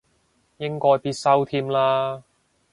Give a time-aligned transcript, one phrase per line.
[0.57, 2.23] 應該必修添啦